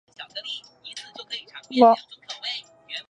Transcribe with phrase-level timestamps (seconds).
[0.17, 0.35] 郑和
[0.83, 0.93] 亦
[1.45, 2.01] 尝裔敕往赐。